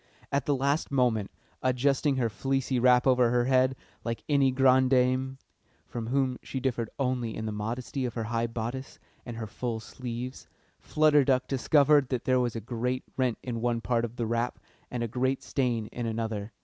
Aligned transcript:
At 0.31 0.47
the 0.47 0.55
last 0.55 0.89
moment, 0.89 1.29
adjusting 1.61 2.15
her 2.15 2.27
fleecy 2.27 2.79
wrap 2.79 3.05
over 3.05 3.29
her 3.29 3.45
head 3.45 3.75
like 4.03 4.23
any 4.27 4.49
grande 4.49 4.89
dame 4.89 5.37
(from 5.85 6.07
whom 6.07 6.39
she 6.41 6.59
differed 6.59 6.89
only 6.97 7.35
in 7.37 7.45
the 7.45 7.51
modesty 7.51 8.03
of 8.05 8.15
her 8.15 8.23
high 8.23 8.47
bodice 8.47 8.97
and 9.27 9.37
her 9.37 9.45
full 9.45 9.79
sleeves), 9.79 10.47
Flutter 10.79 11.23
Duck 11.23 11.47
discovered 11.47 12.09
that 12.09 12.25
there 12.25 12.39
was 12.39 12.55
a 12.55 12.61
great 12.61 13.03
rent 13.15 13.37
in 13.43 13.61
one 13.61 13.79
part 13.79 14.03
of 14.03 14.15
the 14.15 14.25
wrap 14.25 14.57
and 14.89 15.03
a 15.03 15.07
great 15.07 15.43
stain 15.43 15.85
in 15.91 16.07
another. 16.07 16.51